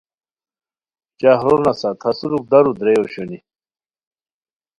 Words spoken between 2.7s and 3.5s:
درے اوشونی